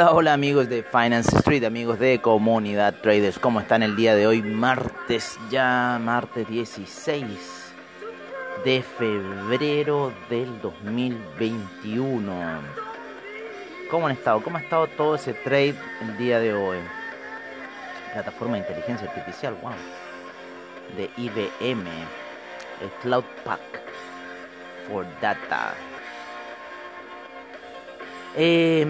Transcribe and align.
Hola, 0.00 0.12
hola 0.12 0.32
amigos 0.32 0.70
de 0.70 0.82
Finance 0.82 1.36
Street, 1.36 1.62
amigos 1.62 1.98
de 1.98 2.22
Comunidad 2.22 2.94
Traders. 3.02 3.38
¿Cómo 3.38 3.60
están 3.60 3.82
el 3.82 3.96
día 3.96 4.14
de 4.14 4.26
hoy? 4.26 4.40
Martes, 4.40 5.38
ya 5.50 6.00
martes 6.02 6.48
16 6.48 7.74
de 8.64 8.82
febrero 8.82 10.10
del 10.30 10.58
2021. 10.62 12.32
¿Cómo 13.90 14.06
han 14.06 14.12
estado? 14.12 14.42
¿Cómo 14.42 14.56
ha 14.56 14.60
estado 14.62 14.86
todo 14.86 15.16
ese 15.16 15.34
trade 15.34 15.74
el 16.00 16.16
día 16.16 16.38
de 16.38 16.54
hoy? 16.54 16.78
Plataforma 18.14 18.54
de 18.54 18.60
inteligencia 18.60 19.06
artificial, 19.06 19.54
wow. 19.60 19.72
De 20.96 21.10
IBM, 21.18 21.86
el 22.80 22.88
Cloud 23.02 23.24
Pack 23.44 23.82
for 24.88 25.04
Data. 25.20 25.74
Eh, 28.36 28.86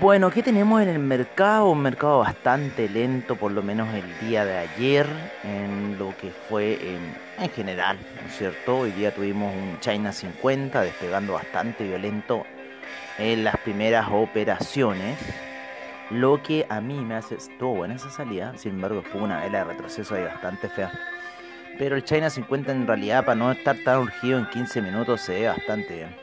bueno, 0.00 0.30
¿qué 0.30 0.42
tenemos 0.42 0.80
en 0.80 0.88
el 0.88 0.98
mercado? 0.98 1.70
Un 1.70 1.82
mercado 1.82 2.20
bastante 2.20 2.88
lento, 2.88 3.36
por 3.36 3.52
lo 3.52 3.62
menos 3.62 3.92
el 3.94 4.26
día 4.26 4.44
de 4.46 4.56
ayer, 4.56 5.06
en 5.42 5.98
lo 5.98 6.16
que 6.16 6.30
fue 6.30 6.74
en, 6.74 7.14
en 7.38 7.50
general, 7.50 7.98
¿no 8.22 8.28
es 8.28 8.36
cierto? 8.36 8.78
Hoy 8.78 8.92
día 8.92 9.14
tuvimos 9.14 9.54
un 9.54 9.78
China 9.80 10.12
50 10.12 10.80
despegando 10.80 11.34
bastante 11.34 11.84
violento 11.84 12.46
en 13.18 13.44
las 13.44 13.56
primeras 13.58 14.08
operaciones. 14.10 15.18
Lo 16.10 16.42
que 16.42 16.66
a 16.68 16.80
mí 16.80 16.94
me 16.94 17.16
hace. 17.16 17.34
Estuvo 17.36 17.76
buena 17.76 17.94
esa 17.96 18.10
salida, 18.10 18.56
sin 18.56 18.72
embargo, 18.72 19.02
fue 19.02 19.20
una 19.22 19.40
vela 19.40 19.58
de 19.58 19.64
retroceso 19.64 20.14
ahí 20.14 20.24
bastante 20.24 20.68
fea. 20.68 20.90
Pero 21.78 21.96
el 21.96 22.04
China 22.04 22.30
50 22.30 22.72
en 22.72 22.86
realidad, 22.86 23.24
para 23.24 23.34
no 23.34 23.52
estar 23.52 23.76
tan 23.84 24.00
urgido 24.00 24.38
en 24.38 24.46
15 24.46 24.80
minutos, 24.80 25.20
se 25.20 25.34
ve 25.40 25.48
bastante 25.48 25.96
bien. 25.96 26.16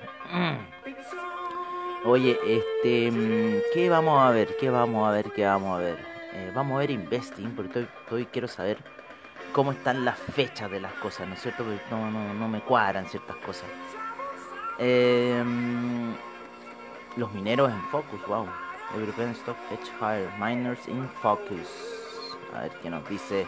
Oye, 2.03 2.39
este, 2.47 3.11
mm, 3.11 3.61
¿qué 3.73 3.89
vamos 3.89 4.19
a 4.21 4.31
ver? 4.31 4.55
¿Qué 4.59 4.69
vamos 4.69 5.07
a 5.07 5.11
ver? 5.11 5.31
¿Qué 5.31 5.45
vamos 5.45 5.75
a 5.77 5.79
ver? 5.79 5.99
Eh, 6.33 6.51
vamos 6.55 6.75
a 6.75 6.79
ver 6.79 6.91
investing, 6.91 7.51
porque 7.55 7.81
estoy- 8.03 8.25
quiero 8.25 8.47
saber 8.47 8.77
cómo 9.53 9.71
están 9.71 10.03
las 10.03 10.17
fechas 10.17 10.71
de 10.71 10.79
las 10.79 10.93
cosas, 10.93 11.27
¿no 11.27 11.35
es 11.35 11.41
cierto? 11.41 11.63
Porque 11.63 11.79
no, 11.91 12.09
no, 12.09 12.33
no 12.33 12.47
me 12.47 12.61
cuadran 12.61 13.05
ciertas 13.07 13.35
cosas. 13.37 13.69
Mm, 14.79 16.13
los 17.17 17.31
mineros 17.33 17.71
en 17.71 17.81
focus, 17.89 18.19
wow. 18.27 18.47
European 18.95 19.29
Stock 19.31 19.57
Edge 19.71 19.91
Higher, 20.01 20.29
Miners 20.39 20.87
in 20.87 21.07
Focus. 21.21 21.67
A 22.55 22.61
ver 22.63 22.71
qué 22.81 22.89
nos 22.89 23.07
dice 23.07 23.45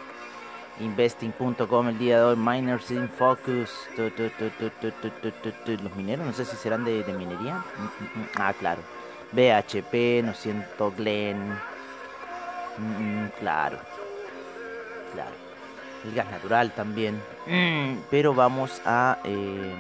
investing.com 0.80 1.90
el 1.90 1.98
día 1.98 2.18
de 2.18 2.24
hoy, 2.24 2.36
Miners 2.36 2.92
in 2.92 3.10
Focus, 3.10 3.70
los 3.98 5.96
mineros, 5.96 6.26
no 6.26 6.34
sé 6.34 6.46
si 6.46 6.56
serán 6.56 6.84
de, 6.84 7.04
minería. 7.18 7.58
Mm, 7.58 7.84
mm, 7.84 8.22
mm. 8.22 8.28
Ah, 8.36 8.54
claro. 8.54 8.82
BHP, 9.32 10.24
no 10.24 10.34
siento 10.34 10.92
Glen. 10.92 11.58
Claro. 13.40 13.78
Claro. 15.14 15.36
El 16.06 16.14
gas 16.14 16.30
natural 16.32 16.72
también. 16.72 17.22
Pero 18.10 18.34
vamos 18.34 18.82
a... 18.86 19.20
Em, 19.24 19.74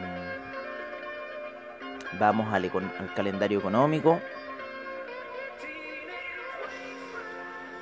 vamos 2.19 2.53
al, 2.53 2.65
al 2.65 3.13
calendario 3.15 3.59
económico. 3.59 4.19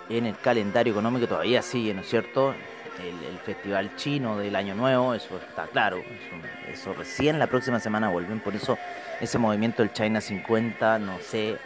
En 0.10 0.26
el 0.26 0.38
calendario 0.38 0.92
económico 0.92 1.28
todavía 1.28 1.62
sigue, 1.62 1.94
¿no 1.94 2.02
es 2.02 2.10
cierto? 2.10 2.54
El, 3.00 3.40
festival 3.40 3.96
chino 3.96 4.38
del 4.38 4.56
Año 4.56 4.76
Nuevo, 4.76 5.16
eso 5.16 5.38
está 5.38 5.66
claro. 5.66 5.98
Eso, 5.98 6.72
eso 6.72 6.94
recién 6.94 7.40
la 7.40 7.48
próxima 7.48 7.80
semana 7.80 8.10
vuelven. 8.10 8.40
Por 8.40 8.56
eso 8.56 8.78
ese 9.20 9.38
movimiento 9.40 9.82
del 9.82 9.94
China 9.94 10.22
50, 10.22 11.00
no 11.00 11.18
sé 11.20 11.58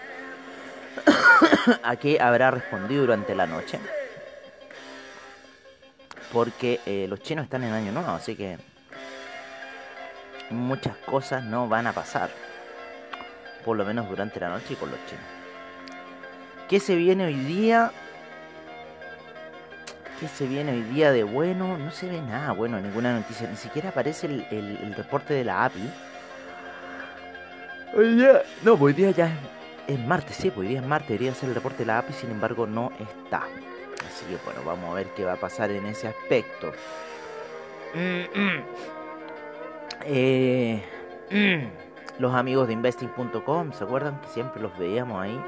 a 1.84 1.96
qué 1.96 2.19
habrá 2.22 2.52
respondido 2.52 3.02
durante 3.02 3.35
la 3.35 3.47
noche. 3.47 3.80
Porque 6.31 6.80
eh, 6.85 7.08
los 7.09 7.22
chinos 7.22 7.46
están 7.46 7.64
en 7.64 7.74
Año 7.74 7.91
Nuevo, 7.91 8.12
así 8.12 8.35
que 8.35 8.58
muchas 10.50 10.96
cosas 10.97 11.44
no 11.44 11.68
van 11.68 11.88
a 11.88 11.94
pasar. 11.94 12.30
Por 13.64 13.78
lo 13.78 13.85
menos 13.85 14.08
durante 14.09 14.40
la 14.40 14.50
noche 14.50 14.74
y 14.74 14.75
con 14.75 14.91
los 14.91 15.00
chinos. 15.08 15.25
¿Qué 16.69 16.80
se 16.80 16.96
viene 16.96 17.25
hoy 17.25 17.35
día? 17.35 17.91
¿Qué 20.20 20.28
se 20.30 20.48
viene 20.48 20.72
hoy 20.72 20.81
día 20.84 21.12
de 21.12 21.24
bueno? 21.24 21.78
No 21.78 21.92
se 21.92 22.08
ve 22.09 22.22
nada 22.22 22.53
bueno, 22.53 22.80
ninguna 22.80 23.14
noticia. 23.14 23.50
Ni 23.50 23.58
siquiera 23.58 23.90
aparece 23.90 24.28
el, 24.28 24.46
el- 24.50 24.96
reporte 24.96 25.34
de 25.34 25.44
la 25.44 25.66
API. 25.66 25.90
Hoy 27.96 28.16
día. 28.16 28.42
No, 28.64 28.74
hoy 28.76 28.94
día 28.94 29.12
ya 29.12 29.28
es, 29.28 29.34
es 29.88 30.00
martes, 30.00 30.38
sí, 30.38 30.50
pues 30.52 30.59
hoy 30.66 30.68
día 30.70 30.80
es 30.80 30.86
martes. 30.88 31.09
Debería 31.09 31.34
ser 31.34 31.50
el 31.50 31.56
reporte 31.56 31.80
de 31.80 31.86
la 31.88 31.98
API, 32.00 32.14
sin 32.14 32.31
embargo, 32.31 32.66
no 32.66 32.92
está. 32.98 33.44
Así 34.08 34.26
que 34.30 34.38
bueno, 34.46 34.62
vamos 34.66 34.90
a 34.92 34.94
ver 34.94 35.08
qué 35.16 35.26
va 35.26 35.34
a 35.34 35.38
pasar 35.38 35.70
en 35.72 35.86
ese 35.86 36.08
aspecto. 36.08 36.72
Eh, 40.06 40.82
los 42.20 42.34
amigos 42.34 42.68
de 42.68 42.74
investing.com, 42.74 43.74
¿se 43.74 43.84
acuerdan 43.84 44.22
que 44.22 44.28
siempre 44.30 44.62
los 44.62 44.78
veíamos 44.78 45.22
ahí? 45.22 45.42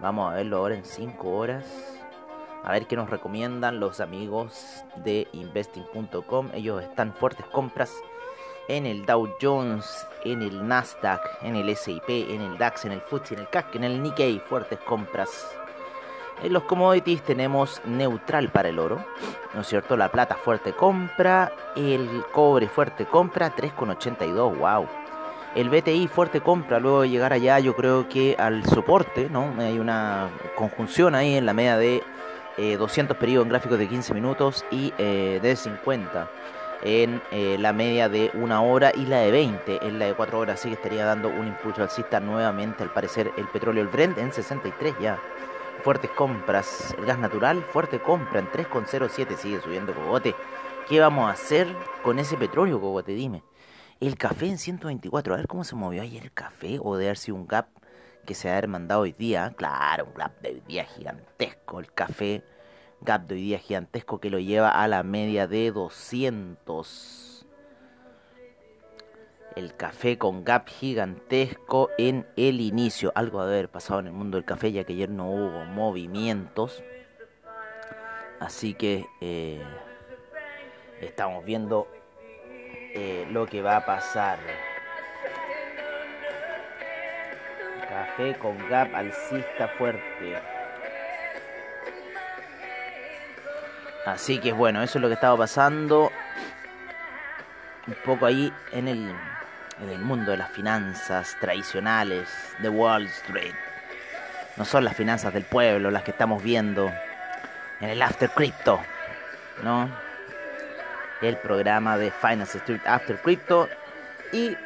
Vamos 0.00 0.32
a 0.32 0.36
verlo 0.36 0.56
ahora 0.58 0.74
en 0.74 0.84
5 0.84 1.30
horas. 1.30 1.64
A 2.62 2.72
ver 2.72 2.86
qué 2.86 2.96
nos 2.96 3.08
recomiendan 3.08 3.80
los 3.80 4.00
amigos 4.00 4.84
de 4.96 5.28
investing.com. 5.32 6.50
Ellos 6.52 6.82
están 6.82 7.14
fuertes 7.14 7.46
compras 7.46 7.92
en 8.68 8.86
el 8.86 9.06
Dow 9.06 9.28
Jones, 9.40 10.06
en 10.24 10.42
el 10.42 10.68
Nasdaq, 10.68 11.42
en 11.42 11.56
el 11.56 11.74
SIP, 11.74 12.08
en 12.08 12.42
el 12.42 12.58
DAX, 12.58 12.84
en 12.84 12.92
el 12.92 13.00
FTSE, 13.00 13.34
en 13.34 13.40
el 13.40 13.48
CAC, 13.48 13.74
en 13.76 13.84
el 13.84 14.02
Nikkei. 14.02 14.38
Fuertes 14.40 14.78
compras. 14.80 15.50
En 16.42 16.52
los 16.52 16.62
commodities 16.64 17.22
tenemos 17.22 17.80
neutral 17.84 18.48
para 18.50 18.68
el 18.68 18.78
oro, 18.78 19.04
¿no 19.54 19.60
es 19.60 19.66
cierto? 19.66 19.96
La 19.96 20.10
plata 20.10 20.36
fuerte 20.36 20.72
compra, 20.72 21.52
el 21.76 22.24
cobre 22.32 22.66
fuerte 22.68 23.04
compra, 23.04 23.54
3,82, 23.54 24.58
wow. 24.58 24.86
El 25.54 25.68
BTI 25.68 26.08
fuerte 26.08 26.40
compra, 26.40 26.78
luego 26.78 27.02
de 27.02 27.10
llegar 27.10 27.32
allá 27.32 27.58
yo 27.58 27.74
creo 27.74 28.08
que 28.08 28.36
al 28.38 28.64
soporte, 28.64 29.28
¿no? 29.28 29.52
Hay 29.58 29.78
una 29.78 30.30
conjunción 30.54 31.14
ahí 31.14 31.34
en 31.34 31.44
la 31.44 31.52
media 31.52 31.76
de 31.76 32.02
eh, 32.60 32.76
200 32.76 33.16
periodos 33.16 33.46
en 33.46 33.48
gráficos 33.48 33.78
de 33.78 33.88
15 33.88 34.12
minutos 34.12 34.66
y 34.70 34.92
eh, 34.98 35.40
de 35.42 35.56
50 35.56 36.30
en 36.82 37.22
eh, 37.30 37.56
la 37.58 37.72
media 37.72 38.10
de 38.10 38.30
una 38.34 38.60
hora 38.60 38.92
y 38.94 39.06
la 39.06 39.20
de 39.20 39.30
20 39.30 39.86
en 39.86 39.98
la 39.98 40.04
de 40.04 40.14
4 40.14 40.38
horas, 40.38 40.60
así 40.60 40.68
que 40.68 40.74
estaría 40.74 41.06
dando 41.06 41.28
un 41.28 41.46
impulso 41.46 41.82
alcista 41.82 42.20
nuevamente 42.20 42.82
al 42.82 42.92
parecer 42.92 43.32
el 43.38 43.48
petróleo, 43.48 43.82
el 43.82 43.88
Brent 43.88 44.18
en 44.18 44.30
63 44.30 44.94
ya. 45.00 45.18
Fuertes 45.82 46.10
compras, 46.10 46.94
el 46.98 47.06
gas 47.06 47.18
natural, 47.18 47.64
fuerte 47.64 47.98
compra 47.98 48.40
en 48.40 48.48
3,07, 48.48 49.36
sigue 49.36 49.62
subiendo 49.62 49.94
cogote. 49.94 50.34
¿Qué 50.86 51.00
vamos 51.00 51.30
a 51.30 51.32
hacer 51.32 51.66
con 52.02 52.18
ese 52.18 52.36
petróleo, 52.36 52.78
cogote? 52.78 53.12
Dime. 53.12 53.42
El 54.00 54.18
café 54.18 54.48
en 54.48 54.58
124, 54.58 55.32
a 55.32 55.38
ver 55.38 55.46
cómo 55.46 55.64
se 55.64 55.76
movió 55.76 56.02
ayer 56.02 56.22
el 56.22 56.32
café, 56.32 56.78
o 56.82 56.98
de 56.98 57.06
haber 57.06 57.16
sido 57.16 57.36
un 57.36 57.46
gap 57.46 57.68
que 58.24 58.34
se 58.34 58.48
ha 58.48 58.52
haber 58.52 58.68
mandado 58.68 59.02
hoy 59.02 59.12
día. 59.12 59.52
Claro, 59.56 60.06
un 60.06 60.14
gap 60.14 60.40
de 60.40 60.50
hoy 60.50 60.62
día 60.66 60.84
gigantesco. 60.84 61.80
El 61.80 61.92
café, 61.92 62.42
gap 63.00 63.26
de 63.26 63.34
hoy 63.34 63.42
día 63.42 63.58
gigantesco 63.58 64.20
que 64.20 64.30
lo 64.30 64.38
lleva 64.38 64.70
a 64.70 64.88
la 64.88 65.02
media 65.02 65.46
de 65.46 65.70
200. 65.70 67.46
El 69.56 69.74
café 69.74 70.16
con 70.16 70.44
gap 70.44 70.68
gigantesco 70.68 71.90
en 71.98 72.26
el 72.36 72.60
inicio. 72.60 73.12
Algo 73.14 73.44
de 73.44 73.54
haber 73.54 73.68
pasado 73.68 74.00
en 74.00 74.06
el 74.06 74.12
mundo 74.12 74.36
del 74.36 74.44
café, 74.44 74.70
ya 74.70 74.84
que 74.84 74.92
ayer 74.92 75.10
no 75.10 75.28
hubo 75.30 75.64
movimientos. 75.64 76.82
Así 78.38 78.74
que 78.74 79.06
eh, 79.20 79.62
estamos 81.00 81.44
viendo 81.44 81.88
eh, 82.94 83.26
lo 83.30 83.46
que 83.46 83.60
va 83.60 83.76
a 83.76 83.86
pasar. 83.86 84.38
Con 88.38 88.68
gap 88.68 88.94
alcista 88.94 89.68
fuerte. 89.78 90.38
Así 94.04 94.38
que 94.38 94.52
bueno, 94.52 94.82
eso 94.82 94.98
es 94.98 95.02
lo 95.02 95.08
que 95.08 95.14
estaba 95.14 95.38
pasando. 95.38 96.12
Un 97.86 97.94
poco 98.04 98.26
ahí 98.26 98.52
en 98.72 98.88
el, 98.88 99.10
en 99.80 99.88
el 99.88 99.98
mundo 100.00 100.32
de 100.32 100.36
las 100.36 100.50
finanzas 100.50 101.34
tradicionales 101.40 102.28
de 102.58 102.68
Wall 102.68 103.06
Street. 103.06 103.54
No 104.58 104.66
son 104.66 104.84
las 104.84 104.94
finanzas 104.94 105.32
del 105.32 105.44
pueblo 105.44 105.90
las 105.90 106.02
que 106.02 106.10
estamos 106.10 106.42
viendo 106.42 106.92
en 107.80 107.88
el 107.88 108.02
After 108.02 108.28
Crypto, 108.28 108.80
¿no? 109.62 109.88
El 111.22 111.38
programa 111.38 111.96
de 111.96 112.10
Finance 112.10 112.58
Street 112.58 112.82
After 112.84 113.16
Crypto. 113.16 113.68
Y 114.32 114.56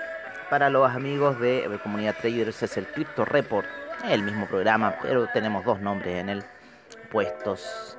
para 0.51 0.71
los 0.71 0.91
amigos 0.91 1.41
de 1.41 1.67
la 1.69 1.79
comunidad 1.79 2.17
traders 2.21 2.63
es 2.63 2.77
el 2.77 2.87
Crypto 2.87 3.25
Report, 3.25 3.67
el 4.09 4.23
mismo 4.23 4.47
programa, 4.47 4.97
pero 5.01 5.27
tenemos 5.29 5.65
dos 5.65 5.81
nombres 5.81 6.17
en 6.17 6.29
él 6.29 6.45
puestos. 7.11 7.99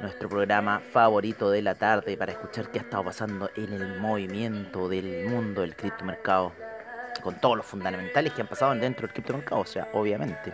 Nuestro 0.00 0.28
programa 0.28 0.80
favorito 0.92 1.50
de 1.50 1.62
la 1.62 1.74
tarde 1.74 2.16
para 2.16 2.32
escuchar 2.32 2.70
qué 2.70 2.78
ha 2.78 2.82
estado 2.82 3.04
pasando 3.04 3.50
en 3.56 3.72
el 3.72 3.98
movimiento 3.98 4.88
del 4.88 5.26
mundo 5.28 5.62
del 5.62 5.74
criptomercado. 5.74 6.52
Con 7.22 7.40
todos 7.40 7.56
los 7.56 7.66
fundamentales 7.66 8.32
que 8.32 8.42
han 8.42 8.46
pasado 8.46 8.74
dentro 8.74 9.06
del 9.06 9.14
criptomercado, 9.14 9.62
o 9.62 9.66
sea, 9.66 9.88
obviamente. 9.92 10.52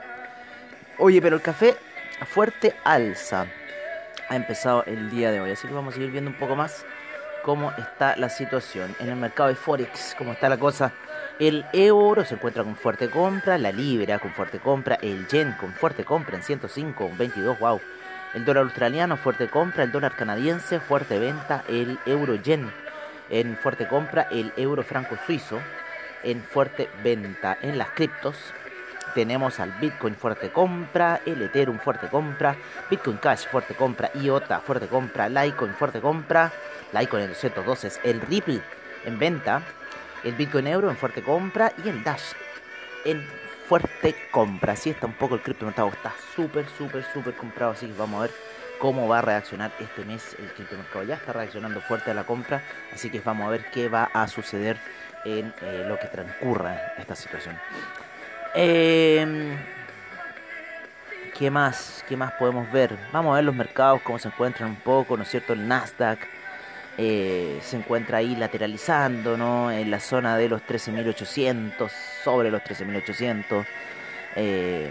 Oye, 0.98 1.20
pero 1.20 1.36
el 1.36 1.42
café 1.42 1.76
fuerte 2.24 2.74
alza 2.84 3.46
ha 4.28 4.36
empezado 4.36 4.84
el 4.86 5.10
día 5.10 5.32
de 5.32 5.40
hoy. 5.40 5.50
Así 5.50 5.66
que 5.66 5.74
vamos 5.74 5.94
a 5.94 5.96
seguir 5.96 6.12
viendo 6.12 6.30
un 6.30 6.38
poco 6.38 6.54
más 6.54 6.86
cómo 7.42 7.72
está 7.72 8.16
la 8.16 8.28
situación 8.28 8.94
en 9.00 9.08
el 9.08 9.16
mercado 9.16 9.48
de 9.48 9.54
Forex, 9.54 10.14
cómo 10.16 10.32
está 10.32 10.48
la 10.48 10.58
cosa. 10.58 10.92
El 11.38 11.64
euro 11.72 12.24
se 12.24 12.34
encuentra 12.34 12.62
con 12.62 12.76
fuerte 12.76 13.10
compra, 13.10 13.58
la 13.58 13.72
libra 13.72 14.18
con 14.18 14.32
fuerte 14.32 14.58
compra, 14.58 14.96
el 15.02 15.26
yen 15.28 15.52
con 15.58 15.72
fuerte 15.72 16.04
compra 16.04 16.36
en 16.36 16.42
105, 16.42 17.12
22, 17.16 17.58
wow. 17.58 17.80
El 18.34 18.44
dólar 18.44 18.64
australiano 18.64 19.16
fuerte 19.16 19.48
compra, 19.48 19.84
el 19.84 19.92
dólar 19.92 20.16
canadiense 20.16 20.80
fuerte 20.80 21.18
venta, 21.18 21.64
el 21.68 21.98
euro 22.06 22.36
yen 22.36 22.72
en 23.28 23.56
fuerte 23.56 23.86
compra, 23.88 24.28
el 24.30 24.52
euro 24.56 24.82
franco 24.82 25.16
suizo 25.26 25.58
en 26.22 26.42
fuerte 26.42 26.88
venta. 27.02 27.58
En 27.60 27.78
las 27.78 27.90
criptos 27.90 28.36
tenemos 29.14 29.60
al 29.60 29.72
Bitcoin 29.72 30.14
fuerte 30.14 30.50
compra, 30.50 31.20
el 31.26 31.42
Ethereum 31.42 31.78
fuerte 31.78 32.08
compra, 32.08 32.56
Bitcoin 32.90 33.18
Cash 33.18 33.46
fuerte 33.48 33.74
compra, 33.74 34.10
IOTA 34.14 34.60
fuerte 34.60 34.86
compra, 34.86 35.28
Litecoin 35.28 35.74
fuerte 35.74 36.00
compra, 36.00 36.52
Litecoin 36.92 37.24
en 37.24 37.28
212 37.30 37.86
es 37.88 38.00
el 38.04 38.20
Ripple 38.20 38.60
en 39.04 39.18
venta, 39.18 39.62
el 40.24 40.34
Bitcoin 40.34 40.66
Euro 40.66 40.90
en 40.90 40.96
fuerte 40.96 41.22
compra 41.22 41.72
y 41.84 41.88
el 41.88 42.02
Dash 42.02 42.32
en 43.04 43.26
fuerte 43.68 44.14
compra. 44.30 44.74
Así 44.74 44.90
está 44.90 45.06
un 45.06 45.14
poco 45.14 45.34
el 45.34 45.42
criptomercado, 45.42 45.88
está 45.88 46.12
súper, 46.34 46.66
súper, 46.76 47.04
súper 47.12 47.34
comprado, 47.34 47.72
así 47.72 47.86
que 47.86 47.94
vamos 47.98 48.18
a 48.18 48.22
ver 48.22 48.30
cómo 48.78 49.08
va 49.08 49.20
a 49.20 49.22
reaccionar 49.22 49.72
este 49.80 50.04
mes 50.04 50.36
el 50.38 50.52
criptomercado. 50.52 51.04
Ya 51.04 51.14
está 51.14 51.32
reaccionando 51.32 51.80
fuerte 51.80 52.10
a 52.10 52.14
la 52.14 52.24
compra, 52.24 52.62
así 52.92 53.10
que 53.10 53.20
vamos 53.20 53.46
a 53.46 53.50
ver 53.50 53.70
qué 53.70 53.88
va 53.88 54.10
a 54.12 54.26
suceder 54.28 54.76
en 55.24 55.54
eh, 55.62 55.84
lo 55.88 55.98
que 55.98 56.08
transcurra 56.08 56.94
esta 56.98 57.14
situación. 57.14 57.58
Eh, 58.54 59.56
¿Qué 61.38 61.50
más? 61.50 62.04
¿Qué 62.08 62.16
más 62.16 62.32
podemos 62.32 62.70
ver? 62.70 62.96
Vamos 63.12 63.32
a 63.32 63.36
ver 63.36 63.44
los 63.44 63.54
mercados, 63.54 64.02
cómo 64.02 64.18
se 64.18 64.28
encuentran 64.28 64.70
un 64.70 64.76
poco, 64.76 65.16
¿no 65.16 65.22
es 65.22 65.30
cierto? 65.30 65.54
El 65.54 65.66
Nasdaq 65.66 66.18
eh, 66.98 67.58
se 67.62 67.76
encuentra 67.76 68.18
ahí 68.18 68.36
lateralizando, 68.36 69.36
¿no? 69.38 69.72
En 69.72 69.90
la 69.90 69.98
zona 69.98 70.36
de 70.36 70.48
los 70.48 70.60
13.800, 70.62 71.90
sobre 72.22 72.50
los 72.50 72.62
13.800. 72.62 73.64
Eh, 74.36 74.90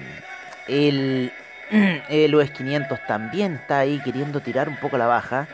el, 0.68 1.31
el 2.10 2.36
US 2.36 2.52
500 2.52 3.00
también 3.06 3.56
está 3.56 3.80
ahí 3.80 4.02
queriendo 4.04 4.40
tirar 4.40 4.68
un 4.68 4.78
poco 4.78 4.98
la 4.98 5.06
baja. 5.06 5.48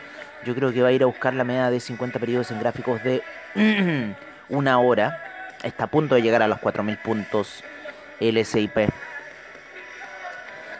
Yo 0.44 0.54
creo 0.54 0.72
que 0.72 0.80
va 0.80 0.88
a 0.88 0.92
ir 0.92 1.02
a 1.02 1.06
buscar 1.06 1.34
la 1.34 1.44
media 1.44 1.68
de 1.68 1.80
50 1.80 2.18
periodos 2.18 2.50
en 2.50 2.60
gráficos 2.60 3.02
de 3.04 3.22
una 4.48 4.78
hora. 4.78 5.22
Está 5.62 5.84
a 5.84 5.88
punto 5.88 6.14
de 6.14 6.22
llegar 6.22 6.42
a 6.42 6.48
los 6.48 6.58
4.000 6.58 7.02
puntos 7.02 7.62
el 8.20 8.44
SIP. 8.44 8.88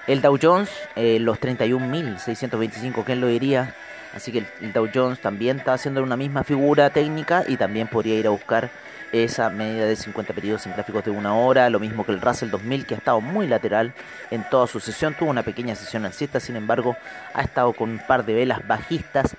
El 0.06 0.22
Dow 0.22 0.38
Jones, 0.40 0.70
eh, 0.96 1.18
los 1.20 1.38
31.625, 1.38 3.04
¿quién 3.04 3.20
lo 3.20 3.26
diría? 3.26 3.74
Así 4.14 4.32
que 4.32 4.44
el, 4.60 4.72
Dow 4.72 4.88
Jones 4.92 5.20
también 5.20 5.58
está 5.58 5.74
haciendo 5.74 6.02
una 6.02 6.16
misma 6.16 6.44
figura 6.44 6.90
técnica 6.90 7.44
y 7.46 7.56
también 7.56 7.88
podría 7.88 8.14
ir 8.14 8.26
a 8.26 8.30
buscar 8.30 8.70
esa 9.12 9.50
media 9.50 9.86
de 9.86 9.96
50 9.96 10.32
periodos 10.32 10.66
en 10.66 10.72
gráficos 10.72 11.04
de 11.04 11.10
una 11.10 11.34
hora, 11.34 11.70
lo 11.70 11.78
mismo 11.78 12.04
que 12.04 12.12
el 12.12 12.20
Russell 12.20 12.50
2000 12.50 12.86
que 12.86 12.94
ha 12.94 12.98
estado 12.98 13.20
muy 13.20 13.46
lateral 13.46 13.94
en 14.30 14.44
toda 14.48 14.66
su 14.66 14.80
sesión, 14.80 15.14
tuvo 15.14 15.30
una 15.30 15.42
pequeña 15.42 15.74
sesión 15.74 16.04
alcista, 16.04 16.40
sin 16.40 16.56
embargo 16.56 16.96
ha 17.34 17.42
estado 17.42 17.72
con 17.72 17.90
un 17.90 17.98
par 17.98 18.24
de 18.24 18.34
velas 18.34 18.66
bajistas 18.66 19.36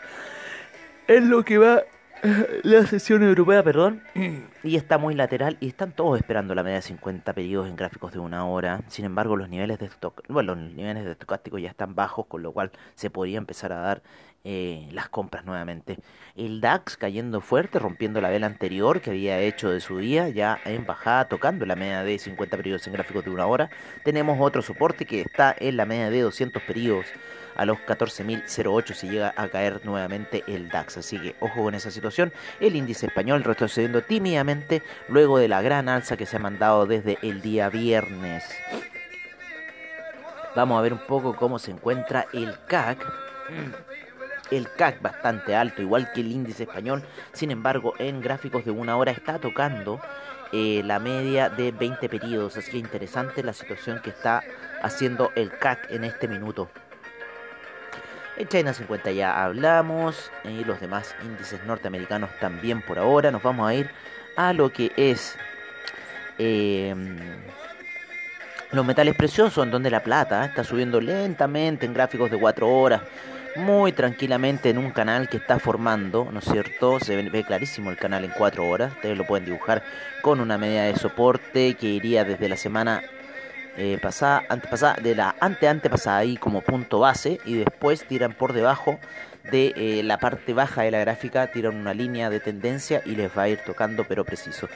en 1.08 1.30
lo 1.30 1.44
que 1.44 1.58
va 1.58 1.84
la 2.64 2.86
sesión 2.86 3.24
europea, 3.24 3.64
perdón, 3.64 4.02
y 4.64 4.76
está 4.76 4.98
muy 4.98 5.16
lateral 5.16 5.58
y 5.60 5.68
están 5.68 5.92
todos 5.92 6.18
esperando 6.18 6.56
la 6.56 6.64
media 6.64 6.78
de 6.78 6.82
50 6.84 7.34
periodos 7.34 7.68
en 7.68 7.76
gráficos 7.76 8.12
de 8.12 8.20
una 8.20 8.46
hora. 8.46 8.82
Sin 8.88 9.06
embargo, 9.06 9.36
los 9.36 9.50
niveles 9.50 9.80
de 9.80 9.86
stock, 9.86 10.24
bueno, 10.28 10.56
los 10.56 10.72
niveles 10.74 11.06
de 11.06 11.12
estocástico 11.12 11.58
ya 11.58 11.70
están 11.70 11.96
bajos, 11.96 12.26
con 12.28 12.44
lo 12.44 12.52
cual 12.52 12.72
se 12.96 13.10
podría 13.10 13.38
empezar 13.38 13.72
a 13.74 13.80
dar 13.80 14.02
eh, 14.44 14.88
las 14.92 15.10
compras 15.10 15.46
nuevamente. 15.46 16.00
El 16.36 16.62
DAX 16.62 16.98
cayendo 16.98 17.42
fuerte, 17.42 17.80
rompiendo 17.80 18.22
la 18.22 18.30
vela 18.30 18.48
anterior 18.48 19.02
que 19.02 19.12
había 19.12 19.40
hecho 19.40 19.70
de 19.70 19.82
su 19.82 19.98
día, 19.98 20.30
ya 20.30 20.60
en 20.66 20.86
bajada, 20.86 21.28
tocando 21.28 21.66
la 21.66 21.76
media 21.76 22.04
de 22.04 22.18
50 22.18 22.56
periodos 22.58 22.88
en 22.88 22.94
gráficos 22.94 23.26
de 23.26 23.32
una 23.32 23.46
hora. 23.48 23.70
Tenemos 24.04 24.38
otro 24.40 24.62
soporte 24.62 25.06
que 25.06 25.22
está 25.22 25.56
en 25.58 25.78
la 25.78 25.86
media 25.86 26.10
de 26.10 26.22
200 26.22 26.62
periodos 26.64 27.06
a 27.60 27.66
los 27.66 27.78
14.008 27.80 28.94
si 28.94 29.10
llega 29.10 29.34
a 29.36 29.50
caer 29.50 29.82
nuevamente 29.84 30.46
el 30.48 30.70
DAX. 30.70 30.98
Así 30.98 31.20
que 31.20 31.36
ojo 31.42 31.64
con 31.64 31.76
esa 31.76 31.92
situación. 31.92 32.32
El 32.62 32.78
índice 32.78 33.08
español 33.08 33.44
retrocediendo 33.44 34.02
tímidamente 34.02 34.82
luego 35.10 35.38
de 35.38 35.50
la 35.50 35.62
gran 35.62 35.90
alza 35.90 36.16
que 36.16 36.26
se 36.26 36.38
ha 36.38 36.40
mandado 36.40 36.86
desde 36.86 37.18
el 37.22 37.42
día 37.42 37.70
viernes. 37.70 38.46
Vamos 40.56 40.80
a 40.80 40.82
ver 40.82 40.94
un 40.94 41.06
poco 41.06 41.36
cómo 41.36 41.60
se 41.60 41.72
encuentra 41.72 42.28
el 42.32 42.56
CAC. 42.66 43.06
El 44.52 44.72
CAC 44.72 45.02
bastante 45.02 45.54
alto, 45.54 45.82
igual 45.82 46.14
que 46.14 46.22
el 46.22 46.32
índice 46.32 46.64
español. 46.64 47.04
Sin 47.34 47.52
embargo, 47.52 47.94
en 48.00 48.22
gráficos 48.22 48.64
de 48.64 48.72
una 48.72 48.96
hora 48.96 49.12
está 49.12 49.38
tocando 49.38 50.00
eh, 50.54 50.82
la 50.86 51.00
media 51.00 51.50
de 51.50 51.74
20 51.74 52.08
periodos. 52.08 52.56
Así 52.56 52.72
que 52.72 52.78
interesante 52.78 53.44
la 53.44 53.52
situación 53.52 54.00
que 54.02 54.12
está 54.12 54.44
haciendo 54.82 55.34
el 55.36 55.52
CAC 55.52 55.92
en 55.92 56.06
este 56.06 56.30
minuto. 56.30 56.70
En 58.40 58.48
China 58.48 58.74
50 58.74 59.12
ya 59.12 59.44
hablamos 59.44 60.32
y 60.46 60.64
los 60.64 60.80
demás 60.80 61.14
índices 61.26 61.62
norteamericanos 61.66 62.30
también 62.40 62.82
por 62.82 62.98
ahora. 62.98 63.32
Nos 63.32 63.44
vamos 63.44 63.70
a 63.70 63.74
ir 63.74 63.90
a 64.38 64.54
lo 64.54 64.72
que 64.72 64.94
es 64.96 65.36
eh, 66.38 66.96
los 68.72 68.86
metales 68.86 69.16
preciosos, 69.16 69.66
en 69.66 69.72
donde 69.72 69.92
la 69.92 70.04
plata 70.04 70.46
está 70.46 70.64
subiendo 70.64 71.02
lentamente 71.02 71.86
en 71.86 71.94
gráficos 71.94 72.32
de 72.32 72.40
4 72.40 72.66
horas, 72.66 73.02
muy 73.58 73.92
tranquilamente 73.92 74.70
en 74.70 74.78
un 74.78 74.92
canal 74.92 75.28
que 75.28 75.36
está 75.36 75.60
formando, 75.60 76.30
¿no 76.32 76.40
es 76.40 76.46
cierto? 76.46 77.02
Se 77.02 77.18
ve, 77.18 77.30
ve 77.30 77.44
clarísimo 77.44 77.90
el 77.90 77.98
canal 77.98 78.24
en 78.24 78.32
4 78.32 78.66
horas. 78.66 78.94
Ustedes 78.94 79.18
lo 79.18 79.28
pueden 79.28 79.44
dibujar 79.44 79.84
con 80.22 80.40
una 80.40 80.58
media 80.58 80.84
de 80.84 80.96
soporte 80.96 81.74
que 81.74 81.88
iría 81.88 82.24
desde 82.24 82.48
la 82.48 82.56
semana 82.56 83.02
eh, 83.78 83.98
pasada, 84.02 84.46
de 85.02 85.16
la 85.16 85.36
ante 85.40 85.68
antepasada 85.68 86.18
ahí 86.18 86.38
como 86.38 86.62
punto 86.62 87.00
base 87.00 87.40
y 87.46 87.56
después 87.56 88.06
tiran 88.06 88.34
por 88.34 88.54
debajo 88.54 89.00
de 89.52 89.74
eh, 89.76 90.04
la 90.04 90.18
parte 90.18 90.54
baja 90.54 90.84
de 90.84 90.92
la 90.92 91.00
gráfica, 91.00 91.48
tiran 91.48 91.76
una 91.76 91.94
línea 91.94 92.30
de 92.30 92.40
tendencia 92.40 93.02
y 93.06 93.16
les 93.16 93.36
va 93.38 93.44
a 93.44 93.50
ir 93.50 93.60
tocando 93.66 94.06
pero 94.08 94.26
preciso. 94.26 94.68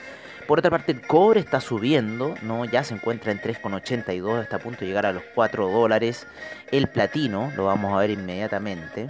Por 0.47 0.59
otra 0.59 0.71
parte, 0.71 0.91
el 0.91 1.01
cobre 1.01 1.39
está 1.39 1.61
subiendo, 1.61 2.35
¿no? 2.41 2.65
ya 2.65 2.83
se 2.83 2.93
encuentra 2.93 3.31
en 3.31 3.39
3,82, 3.39 4.41
está 4.41 4.57
a 4.57 4.59
punto 4.59 4.81
de 4.81 4.87
llegar 4.87 5.05
a 5.05 5.13
los 5.13 5.23
4 5.33 5.69
dólares. 5.69 6.27
El 6.71 6.87
platino, 6.87 7.51
lo 7.55 7.65
vamos 7.65 7.93
a 7.93 7.97
ver 7.97 8.09
inmediatamente. 8.09 9.07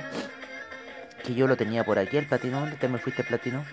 Que 1.23 1.33
yo 1.33 1.47
lo 1.47 1.55
tenía 1.55 1.83
por 1.83 1.97
aquí, 1.97 2.17
el 2.17 2.27
platino. 2.27 2.59
¿Dónde 2.59 2.75
te 2.75 2.87
me 2.87 2.99
fuiste, 2.99 3.23
platino? 3.23 3.65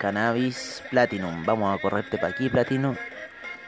Cannabis 0.00 0.82
Platinum. 0.90 1.44
Vamos 1.44 1.78
a 1.78 1.80
correrte 1.80 2.16
para 2.16 2.32
aquí, 2.32 2.48
Platino. 2.48 2.96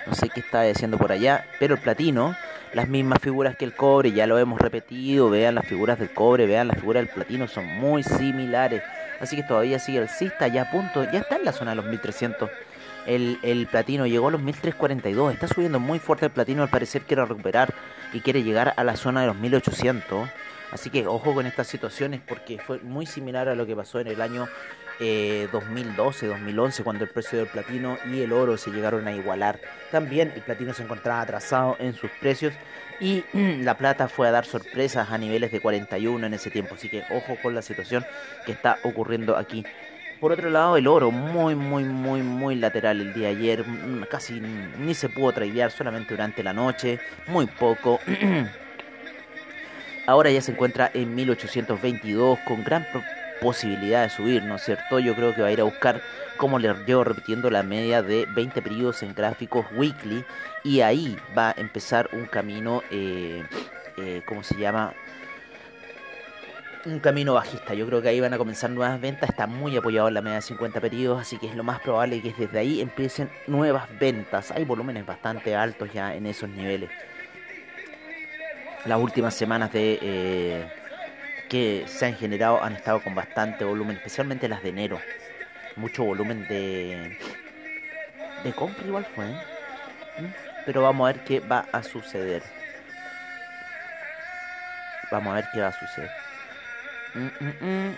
No 0.07 0.15
sé 0.15 0.31
qué 0.31 0.41
está 0.41 0.63
diciendo 0.63 0.97
por 0.97 1.13
allá, 1.13 1.47
pero 1.61 1.75
el 1.75 1.81
platino, 1.81 2.35
las 2.73 2.89
mismas 2.89 3.21
figuras 3.21 3.55
que 3.55 3.67
el 3.67 3.75
cobre, 3.75 4.13
ya 4.13 4.27
lo 4.27 4.39
hemos 4.39 4.59
repetido. 4.59 5.29
Vean 5.29 5.55
las 5.55 5.67
figuras 5.67 5.99
del 5.99 6.11
cobre, 6.11 6.47
vean 6.47 6.69
las 6.69 6.81
figuras 6.81 7.05
del 7.05 7.15
platino, 7.15 7.47
son 7.47 7.67
muy 7.67 8.03
similares. 8.03 8.83
Así 9.21 9.37
que 9.37 9.43
todavía 9.43 9.79
sigue 9.79 9.99
alcista, 9.99 10.49
ya 10.49 10.63
a 10.63 10.71
punto, 10.71 11.05
ya 11.05 11.21
está 11.21 11.37
en 11.37 11.45
la 11.45 11.53
zona 11.53 11.73
de 11.73 11.77
los 11.77 11.85
1300. 11.85 12.51
El, 13.07 13.39
el 13.43 13.67
platino 13.67 14.07
llegó 14.07 14.29
a 14.29 14.31
los 14.33 14.41
1342, 14.41 15.35
está 15.35 15.49
subiendo 15.49 15.79
muy 15.81 15.99
fuerte 15.99 16.27
el 16.27 16.33
platino, 16.33 16.63
al 16.63 16.71
parecer 16.71 17.03
quiere 17.03 17.25
recuperar 17.27 17.75
y 18.13 18.21
quiere 18.21 18.43
llegar 18.43 18.73
a 18.77 18.85
la 18.85 18.97
zona 18.97 19.21
de 19.21 19.27
los 19.27 19.37
1800. 19.37 20.29
Así 20.73 20.89
que 20.89 21.07
ojo 21.07 21.35
con 21.35 21.47
estas 21.47 21.67
situaciones 21.67 22.23
porque 22.27 22.59
fue 22.59 22.79
muy 22.79 23.05
similar 23.05 23.49
a 23.49 23.55
lo 23.55 23.67
que 23.67 23.77
pasó 23.77 24.01
en 24.01 24.07
el 24.07 24.23
año 24.23 24.49
eh, 25.01 25.49
2012, 25.53 26.27
2011, 26.27 26.85
cuando 26.85 27.05
el 27.05 27.11
precio 27.11 27.39
del 27.39 27.49
platino 27.49 27.99
y 28.11 28.23
el 28.23 28.33
oro 28.33 28.57
se 28.57 28.71
llegaron 28.71 29.07
a 29.09 29.13
igualar. 29.13 29.61
También 29.91 30.33
el 30.35 30.43
platino 30.43 30.75
se 30.75 30.83
encontraba 30.83 31.21
atrasado 31.21 31.77
en 31.79 31.95
sus 31.95 32.11
precios 32.21 32.55
y 33.01 33.25
la 33.63 33.77
plata 33.77 34.09
fue 34.09 34.29
a 34.29 34.31
dar 34.31 34.45
sorpresas 34.45 35.11
a 35.11 35.19
niveles 35.19 35.53
de 35.53 35.61
41 35.61 36.27
en 36.27 36.35
ese 36.35 36.51
tiempo. 36.51 36.75
Así 36.75 36.89
que 36.89 37.05
ojo 37.11 37.37
con 37.43 37.55
la 37.55 37.63
situación 37.63 38.05
que 38.47 38.53
está 38.53 38.79
ocurriendo 38.83 39.37
aquí. 39.37 39.65
Por 40.21 40.31
otro 40.31 40.51
lado, 40.51 40.77
el 40.77 40.87
oro 40.87 41.11
muy, 41.11 41.57
muy, 41.57 41.83
muy, 41.83 42.23
muy 42.23 42.55
lateral 42.55 43.01
el 43.01 43.13
día 43.13 43.29
de 43.29 43.35
ayer. 43.35 43.67
mm, 43.67 44.05
Casi 44.09 44.41
ni 44.41 44.95
se 44.95 45.09
pudo 45.09 45.33
tradear, 45.33 45.73
solamente 45.73 46.15
durante 46.15 46.45
la 46.45 46.53
noche. 46.53 47.01
Muy 47.27 47.47
poco. 47.47 47.99
Ahora 50.07 50.31
ya 50.31 50.41
se 50.41 50.53
encuentra 50.53 50.91
en 50.95 51.15
1822 51.15 52.39
con 52.47 52.63
gran 52.63 52.87
posibilidad 53.43 54.03
de 54.03 54.11
subir, 54.11 54.43
¿no 54.45 54.57
es 54.57 54.63
cierto? 54.63 54.99
Yo 55.01 55.15
creo 55.15 55.35
que 55.35 55.43
va 55.43 55.49
a 55.49 55.53
ir 55.53 55.61
a 55.61 55.65
buscar, 55.65 56.01
como 56.37 56.59
le 56.59 56.73
llevo 56.87 57.05
repitiendo, 57.05 57.51
la 57.51 57.63
media 57.63 58.03
de 58.03 58.27
20 58.27 58.63
periodos 58.63 59.03
en 59.03 59.15
gráficos 59.15 59.67
weekly 59.77 60.25
y 60.65 60.81
ahí 60.81 61.17
va 61.37 61.51
a 61.51 61.55
empezar 61.57 62.09
un 62.13 62.27
camino, 62.27 62.83
eh, 62.91 63.45
eh, 63.99 64.23
¿cómo 64.25 64.43
se 64.43 64.57
llama? 64.57 64.95
Un 66.85 66.99
camino 67.01 67.35
bajista. 67.35 67.75
Yo 67.75 67.87
creo 67.87 68.01
que 68.01 68.09
ahí 68.09 68.21
van 68.21 68.35
a 68.35 68.39
comenzar 68.39 68.71
nuevas 68.71 69.01
ventas. 69.01 69.31
Está 69.31 69.47
muy 69.47 69.77
apoyado 69.77 70.09
en 70.09 70.15
la 70.15 70.23
media 70.23 70.37
de 70.37 70.43
50 70.43 70.81
periodos, 70.81 71.21
así 71.21 71.39
que 71.39 71.47
es 71.47 71.55
lo 71.55 71.63
más 71.63 71.81
probable 71.81 72.21
que 72.23 72.33
desde 72.33 72.59
ahí 72.59 72.81
empiecen 72.81 73.31
nuevas 73.47 73.87
ventas. 74.01 74.51
Hay 74.51 74.65
volúmenes 74.65 75.07
bastante 75.07 75.55
altos 75.55 75.93
ya 75.93 76.15
en 76.15 76.27
esos 76.27 76.49
niveles 76.49 76.91
las 78.85 78.99
últimas 78.99 79.35
semanas 79.35 79.73
de 79.73 79.99
eh, 80.03 80.67
que 81.53 81.85
se 81.87 82.07
han 82.07 82.15
generado 82.15 82.65
han 82.65 82.73
estado 82.73 83.03
con 83.03 83.15
bastante 83.15 83.63
volumen, 83.63 83.97
especialmente 83.97 84.49
las 84.49 84.63
de 84.63 84.71
enero. 84.71 84.99
Mucho 85.77 86.03
volumen 86.03 86.49
de 86.49 87.19
de 88.43 88.53
compra 88.55 88.87
igual 88.87 89.07
fue. 89.15 89.27
¿eh? 89.27 89.37
¿Mm? 90.19 90.27
Pero 90.65 90.81
vamos 90.81 91.05
a 91.05 91.13
ver 91.13 91.25
qué 91.25 91.41
va 91.41 91.67
a 91.71 91.83
suceder. 91.83 92.43
Vamos 95.11 95.31
a 95.31 95.35
ver 95.35 95.45
qué 95.53 95.61
va 95.61 95.69
a 95.69 95.73
suceder. 95.73 96.11
Mm, 97.13 97.67
mm. 97.67 97.97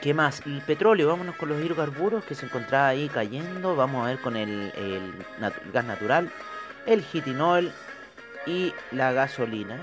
¿Qué 0.00 0.14
más? 0.14 0.40
El 0.46 0.62
petróleo, 0.62 1.06
vámonos 1.06 1.36
con 1.36 1.50
los 1.50 1.62
hidrocarburos 1.62 2.24
que 2.24 2.34
se 2.34 2.46
encontraba 2.46 2.88
ahí 2.88 3.10
cayendo. 3.10 3.76
Vamos 3.76 4.06
a 4.06 4.08
ver 4.08 4.20
con 4.20 4.36
el, 4.36 4.72
el 4.74 5.12
gas 5.70 5.84
natural, 5.84 6.30
el 6.86 7.02
heating 7.02 7.42
oil 7.42 7.70
y 8.46 8.72
la 8.90 9.12
gasolina. 9.12 9.78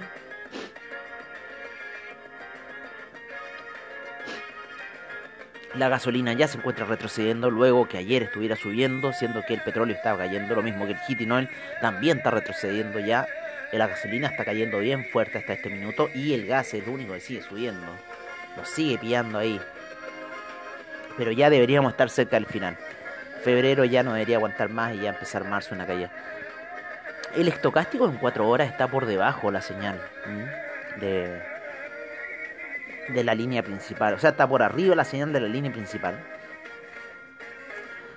La 5.77 5.89
gasolina 5.89 6.31
ya 6.33 6.47
se 6.47 6.57
encuentra 6.57 6.85
retrocediendo 6.85 7.49
luego 7.49 7.87
que 7.87 7.97
ayer 7.97 8.23
estuviera 8.23 8.55
subiendo, 8.55 9.11
siendo 9.11 9.41
que 9.45 9.55
el 9.55 9.61
petróleo 9.61 9.95
estaba 9.95 10.19
cayendo, 10.19 10.55
lo 10.55 10.61
mismo 10.61 10.85
que 10.85 10.93
el 10.93 10.99
heating 10.99 11.31
oil 11.31 11.49
también 11.81 12.19
está 12.19 12.31
retrocediendo 12.31 12.99
ya. 12.99 13.27
La 13.73 13.87
gasolina 13.87 14.29
está 14.29 14.45
cayendo 14.45 14.79
bien 14.79 15.05
fuerte 15.05 15.37
hasta 15.37 15.53
este 15.53 15.69
minuto 15.69 16.09
y 16.13 16.33
el 16.33 16.45
gas 16.45 16.73
es 16.73 16.85
lo 16.85 16.93
único 16.93 17.13
que 17.13 17.19
sigue 17.19 17.41
subiendo. 17.41 17.87
Lo 18.55 18.63
sigue 18.63 18.97
pillando 18.97 19.37
ahí. 19.37 19.59
Pero 21.17 21.31
ya 21.31 21.49
deberíamos 21.49 21.91
estar 21.91 22.09
cerca 22.09 22.37
del 22.37 22.45
final. 22.45 22.77
Febrero 23.43 23.83
ya 23.83 24.01
no 24.01 24.13
debería 24.13 24.37
aguantar 24.37 24.69
más 24.69 24.95
y 24.95 25.01
ya 25.01 25.09
empezar 25.09 25.43
marzo 25.43 25.75
una 25.75 25.85
caída. 25.85 26.09
El 27.35 27.49
estocástico 27.49 28.07
en 28.07 28.15
4 28.15 28.47
horas 28.47 28.69
está 28.69 28.87
por 28.87 29.05
debajo 29.05 29.51
la 29.51 29.61
señal 29.61 29.99
de, 31.01 31.41
de 33.09 33.23
la 33.23 33.35
línea 33.35 33.63
principal. 33.63 34.13
O 34.13 34.19
sea, 34.19 34.31
está 34.31 34.47
por 34.47 34.63
arriba 34.63 34.95
la 34.95 35.05
señal 35.05 35.33
de 35.33 35.41
la 35.41 35.47
línea 35.47 35.71
principal. 35.71 36.23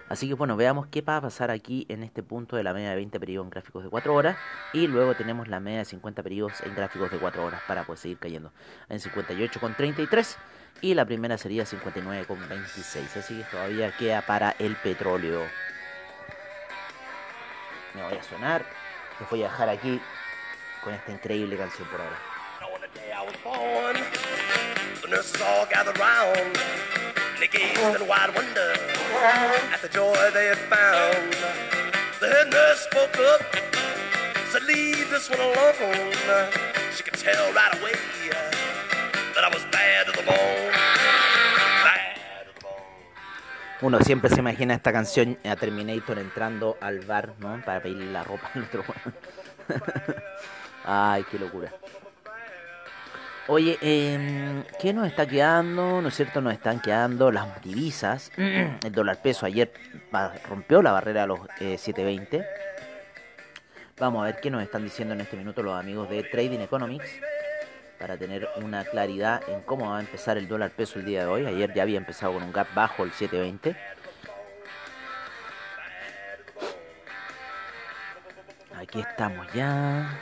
Así 0.08 0.26
que 0.26 0.34
bueno, 0.34 0.56
veamos 0.56 0.86
qué 0.86 1.02
va 1.02 1.18
a 1.18 1.20
pasar 1.20 1.50
aquí 1.50 1.84
en 1.90 2.02
este 2.02 2.22
punto 2.22 2.56
de 2.56 2.62
la 2.62 2.72
media 2.72 2.90
de 2.90 2.96
20 2.96 3.20
periodos 3.20 3.44
en 3.46 3.50
gráficos 3.50 3.84
de 3.84 3.90
4 3.90 4.14
horas. 4.14 4.38
Y 4.72 4.86
luego 4.86 5.14
tenemos 5.14 5.48
la 5.48 5.60
media 5.60 5.80
de 5.80 5.84
50 5.84 6.22
periodos 6.22 6.62
en 6.62 6.74
gráficos 6.74 7.10
de 7.10 7.18
4 7.18 7.44
horas 7.44 7.60
para 7.68 7.84
pues 7.84 8.00
seguir 8.00 8.18
cayendo 8.18 8.52
en 8.88 8.98
58,33. 8.98 10.36
Y 10.80 10.94
la 10.94 11.04
primera 11.04 11.36
sería 11.36 11.64
59,26. 11.64 13.16
Así 13.18 13.36
que 13.36 13.44
todavía 13.44 13.94
queda 13.98 14.22
para 14.22 14.54
el 14.58 14.76
petróleo. 14.76 15.42
Me 17.94 18.02
voy 18.02 18.16
a 18.16 18.22
sonar. 18.22 18.64
Les 19.20 19.28
voy 19.28 19.42
a 19.42 19.50
dejar 19.50 19.68
aquí 19.68 20.00
con 20.82 20.94
esta 20.94 21.12
increíble 21.12 21.56
canción 21.56 21.86
por 21.88 22.00
ahora. 22.00 22.16
The 25.08 25.16
nurses 25.16 25.40
all 25.40 25.64
gathered 25.64 25.98
round, 25.98 26.36
and 26.36 27.40
they 27.40 27.48
gazed 27.48 27.80
in 27.80 28.06
wide 28.06 28.28
wonder 28.34 28.74
at 29.72 29.80
the 29.80 29.88
joy 29.88 30.12
they 30.34 30.48
had 30.52 30.58
found. 30.68 31.32
The 32.20 32.28
head 32.28 32.52
nurse 32.52 32.80
spoke 32.80 33.16
up, 33.16 33.40
said, 34.52 34.64
"Leave 34.64 35.08
this 35.08 35.30
one 35.30 35.40
alone." 35.40 36.12
She 36.94 37.02
could 37.02 37.14
tell 37.14 37.50
right 37.54 37.72
away 37.80 37.94
that 39.32 39.44
I 39.44 39.48
was 39.48 39.64
bad 39.72 40.06
to 40.08 40.12
the 40.12 40.24
bone. 40.24 40.72
Uno 43.80 44.00
siempre 44.00 44.28
se 44.28 44.40
imagina 44.40 44.74
esta 44.74 44.92
canción 44.92 45.38
a 45.42 45.56
Terminator 45.56 46.18
entrando 46.18 46.76
al 46.82 47.00
bar, 47.00 47.32
¿no? 47.38 47.62
Para 47.64 47.80
pedirle 47.80 48.12
la 48.12 48.24
ropa 48.24 48.50
al 48.54 48.64
otro. 48.64 48.84
Ay, 50.84 51.24
qué 51.30 51.38
locura. 51.38 51.72
Oye, 53.48 53.78
eh, 53.80 54.62
¿qué 54.78 54.92
nos 54.92 55.06
está 55.06 55.26
quedando? 55.26 56.02
¿No 56.02 56.08
es 56.08 56.14
cierto? 56.14 56.40
Nos 56.42 56.52
están 56.52 56.80
quedando 56.80 57.30
las 57.32 57.62
divisas. 57.62 58.30
El 58.36 58.92
dólar 58.92 59.22
peso 59.22 59.46
ayer 59.46 59.72
ba- 60.12 60.34
rompió 60.48 60.82
la 60.82 60.92
barrera 60.92 61.22
a 61.22 61.26
los 61.26 61.40
eh, 61.60 61.76
7.20. 61.76 62.46
Vamos 63.98 64.22
a 64.22 64.26
ver 64.26 64.40
qué 64.40 64.50
nos 64.50 64.62
están 64.62 64.84
diciendo 64.84 65.14
en 65.14 65.22
este 65.22 65.36
minuto 65.36 65.62
los 65.62 65.78
amigos 65.78 66.08
de 66.10 66.22
Trading 66.24 66.60
Economics 66.60 67.08
para 67.98 68.16
tener 68.16 68.48
una 68.62 68.84
claridad 68.84 69.40
en 69.48 69.62
cómo 69.62 69.90
va 69.90 69.96
a 69.96 70.00
empezar 70.00 70.36
el 70.38 70.46
dólar 70.46 70.70
peso 70.70 70.98
el 70.98 71.06
día 71.06 71.20
de 71.22 71.26
hoy. 71.26 71.46
Ayer 71.46 71.72
ya 71.74 71.82
había 71.82 71.96
empezado 71.98 72.34
con 72.34 72.42
un 72.44 72.52
gap 72.52 72.68
bajo 72.74 73.02
el 73.02 73.10
720. 73.12 73.76
Aquí 78.76 79.00
estamos 79.00 79.46
ya. 79.52 80.16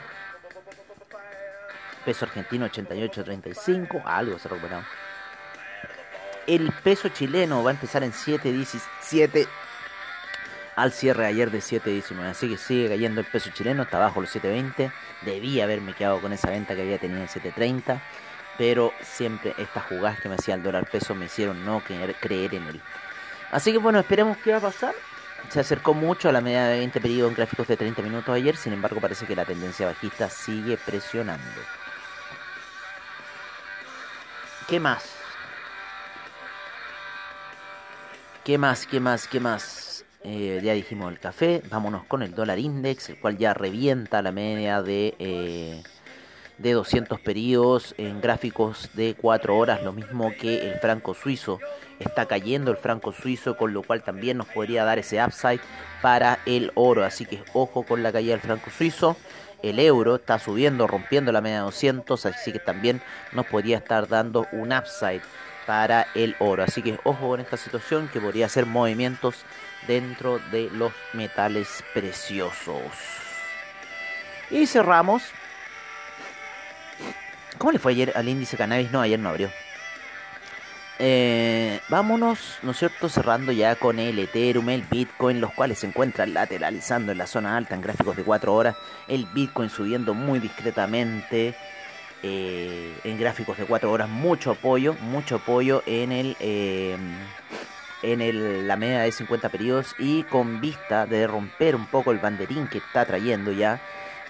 Peso 2.07 2.23
argentino 2.23 2.65
88.35. 2.67 4.01
Algo 4.05 4.39
se 4.39 4.47
ha 4.47 4.51
recuperado. 4.51 4.85
El 6.47 6.71
peso 6.71 7.09
chileno 7.09 7.61
va 7.65 7.71
a 7.71 7.73
empezar 7.73 8.01
en 8.01 8.13
7.17 8.13 9.45
al 10.77 10.93
cierre 10.93 11.25
ayer 11.25 11.51
de 11.51 11.57
7.19. 11.57 12.29
Así 12.29 12.47
que 12.47 12.55
sigue 12.55 12.87
cayendo 12.87 13.19
el 13.19 13.27
peso 13.27 13.49
chileno, 13.49 13.83
está 13.83 13.99
bajo 13.99 14.21
los 14.21 14.33
7.20. 14.33 14.89
Debía 15.23 15.65
haberme 15.65 15.93
quedado 15.95 16.21
con 16.21 16.31
esa 16.31 16.49
venta 16.49 16.75
que 16.75 16.83
había 16.83 16.97
tenido 16.97 17.19
en 17.19 17.27
7.30. 17.27 18.01
Pero 18.57 18.93
siempre 19.01 19.53
estas 19.57 19.83
jugadas 19.83 20.21
que 20.21 20.29
me 20.29 20.35
hacía 20.35 20.55
el 20.55 20.63
dólar 20.63 20.89
peso 20.89 21.13
me 21.13 21.25
hicieron 21.25 21.65
no 21.65 21.81
creer, 21.81 22.15
creer 22.21 22.55
en 22.55 22.67
él. 22.67 22.81
Así 23.51 23.73
que 23.73 23.79
bueno, 23.79 23.99
esperemos 23.99 24.37
qué 24.37 24.51
va 24.51 24.59
a 24.59 24.61
pasar. 24.61 24.95
Se 25.49 25.59
acercó 25.59 25.93
mucho 25.93 26.29
a 26.29 26.31
la 26.31 26.39
media 26.39 26.67
de 26.67 26.77
20 26.77 27.01
periodos 27.01 27.31
en 27.31 27.35
gráficos 27.35 27.67
de 27.67 27.75
30 27.75 28.01
minutos 28.01 28.33
ayer. 28.33 28.55
Sin 28.55 28.71
embargo, 28.71 29.01
parece 29.01 29.25
que 29.25 29.35
la 29.35 29.43
tendencia 29.43 29.87
bajista 29.87 30.29
sigue 30.29 30.77
presionando. 30.77 31.43
¿Qué 34.67 34.81
más? 34.81 35.05
¿Qué 38.43 38.57
más? 38.57 38.85
¿Qué 38.85 38.99
más? 38.99 39.27
¿Qué 39.29 39.39
más? 39.39 40.05
Eh, 40.25 40.59
ya 40.61 40.73
dijimos 40.73 41.09
el 41.09 41.19
café. 41.19 41.63
Vámonos 41.69 42.03
con 42.03 42.21
el 42.21 42.35
dólar 42.35 42.59
index, 42.59 43.07
el 43.07 43.17
cual 43.17 43.37
ya 43.37 43.53
revienta 43.53 44.21
la 44.21 44.33
media 44.33 44.81
de, 44.81 45.15
eh, 45.19 45.83
de 46.57 46.71
200 46.73 47.21
periodos 47.21 47.95
en 47.97 48.19
gráficos 48.19 48.89
de 48.93 49.15
4 49.15 49.57
horas. 49.57 49.83
Lo 49.83 49.93
mismo 49.93 50.33
que 50.37 50.69
el 50.69 50.79
franco 50.81 51.13
suizo. 51.13 51.59
Está 51.99 52.25
cayendo 52.25 52.69
el 52.69 52.77
franco 52.77 53.13
suizo, 53.13 53.55
con 53.55 53.71
lo 53.71 53.83
cual 53.83 54.03
también 54.03 54.37
nos 54.37 54.47
podría 54.47 54.83
dar 54.83 54.99
ese 54.99 55.23
upside 55.23 55.61
para 56.01 56.39
el 56.45 56.73
oro. 56.75 57.05
Así 57.05 57.25
que 57.25 57.41
ojo 57.53 57.83
con 57.83 58.03
la 58.03 58.11
caída 58.11 58.31
del 58.31 58.41
franco 58.41 58.69
suizo. 58.69 59.15
El 59.63 59.79
euro 59.79 60.17
está 60.17 60.39
subiendo, 60.39 60.87
rompiendo 60.87 61.31
la 61.31 61.41
media 61.41 61.57
de 61.57 61.63
200, 61.63 62.25
así 62.25 62.51
que 62.51 62.59
también 62.59 63.01
nos 63.31 63.45
podría 63.47 63.77
estar 63.77 64.07
dando 64.07 64.47
un 64.51 64.71
upside 64.71 65.21
para 65.65 66.07
el 66.15 66.35
oro. 66.39 66.63
Así 66.63 66.81
que 66.81 66.99
ojo 67.03 67.29
con 67.29 67.39
esta 67.39 67.57
situación 67.57 68.07
que 68.07 68.21
podría 68.21 68.45
hacer 68.45 68.65
movimientos 68.65 69.43
dentro 69.87 70.39
de 70.51 70.69
los 70.71 70.93
metales 71.13 71.83
preciosos. 71.93 72.91
Y 74.49 74.65
cerramos. 74.65 75.23
¿Cómo 77.57 77.71
le 77.71 77.79
fue 77.79 77.91
ayer 77.91 78.13
al 78.15 78.29
índice 78.29 78.55
cannabis? 78.55 78.91
No, 78.91 79.01
ayer 79.01 79.19
no 79.19 79.29
abrió. 79.29 79.49
Eh, 80.99 81.79
vámonos, 81.89 82.57
¿no 82.63 82.73
cierto? 82.73 83.07
Cerrando 83.09 83.51
ya 83.51 83.75
con 83.75 83.99
el 83.99 84.17
Ethereum, 84.17 84.69
el 84.69 84.81
Bitcoin, 84.81 85.39
los 85.39 85.53
cuales 85.53 85.79
se 85.79 85.87
encuentran 85.87 86.33
lateralizando 86.33 87.11
en 87.11 87.19
la 87.19 87.27
zona 87.27 87.55
alta 87.55 87.75
en 87.75 87.81
gráficos 87.81 88.15
de 88.15 88.23
4 88.23 88.53
horas. 88.53 88.75
El 89.07 89.25
Bitcoin 89.27 89.69
subiendo 89.69 90.13
muy 90.13 90.39
discretamente. 90.39 91.55
Eh, 92.23 92.97
en 93.03 93.19
gráficos 93.19 93.59
de 93.59 93.65
4 93.65 93.91
horas, 93.91 94.09
mucho 94.09 94.51
apoyo, 94.51 94.95
mucho 94.95 95.35
apoyo 95.35 95.83
en 95.85 96.11
el 96.11 96.35
eh, 96.39 96.97
en 98.01 98.21
el, 98.21 98.67
la 98.67 98.75
media 98.75 99.01
de 99.01 99.11
50 99.11 99.49
periodos 99.49 99.95
y 99.99 100.23
con 100.23 100.59
vista 100.59 101.05
de 101.05 101.27
romper 101.27 101.75
un 101.75 101.85
poco 101.85 102.11
el 102.11 102.17
banderín 102.17 102.67
que 102.67 102.79
está 102.79 103.05
trayendo 103.05 103.51
ya 103.51 103.79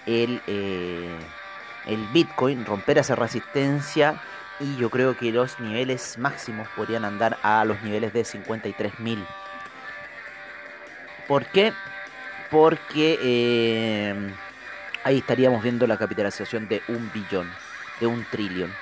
el, 0.04 0.42
el 0.46 2.06
Bitcoin, 2.12 2.66
romper 2.66 2.98
esa 2.98 3.14
resistencia 3.14 4.20
y 4.60 4.76
yo 4.76 4.90
creo 4.90 5.16
que 5.16 5.30
los 5.32 5.60
niveles 5.60 6.18
máximos 6.18 6.68
podrían 6.76 7.04
andar 7.04 7.38
a 7.42 7.64
los 7.64 7.80
niveles 7.82 8.12
de 8.12 8.22
53.000. 8.22 9.24
¿Por 11.26 11.46
qué? 11.46 11.72
Porque 12.50 13.18
eh, 13.22 14.32
ahí 15.04 15.18
estaríamos 15.18 15.62
viendo 15.62 15.86
la 15.86 15.96
capitalización 15.96 16.68
de 16.68 16.82
un 16.88 17.10
billón, 17.12 17.50
de 18.00 18.06
un 18.06 18.24
trillón. 18.24 18.72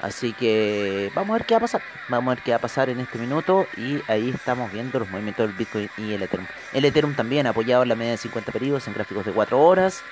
Así 0.00 0.32
que 0.32 1.10
vamos 1.14 1.30
a 1.30 1.38
ver 1.38 1.46
qué 1.46 1.54
va 1.54 1.58
a 1.58 1.60
pasar. 1.62 1.82
Vamos 2.08 2.30
a 2.30 2.34
ver 2.36 2.44
qué 2.44 2.50
va 2.52 2.58
a 2.58 2.60
pasar 2.60 2.88
en 2.88 3.00
este 3.00 3.18
minuto. 3.18 3.66
Y 3.76 4.00
ahí 4.06 4.30
estamos 4.30 4.70
viendo 4.72 5.00
los 5.00 5.10
movimientos 5.10 5.48
del 5.48 5.56
Bitcoin 5.56 5.90
y 5.96 6.12
el 6.12 6.22
Ethereum. 6.22 6.46
El 6.72 6.84
Ethereum 6.84 7.14
también 7.14 7.46
apoyado 7.46 7.82
en 7.82 7.88
la 7.88 7.96
media 7.96 8.12
de 8.12 8.18
50 8.18 8.52
periodos 8.52 8.86
en 8.86 8.94
gráficos 8.94 9.24
de 9.24 9.32
4 9.32 9.58
horas. 9.58 10.02